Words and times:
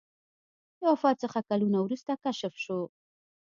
له 0.79 0.85
وفات 0.93 1.15
څخه 1.23 1.39
کلونه 1.49 1.77
وروسته 1.81 2.11
کشف 2.23 2.53
شو. 2.63 2.79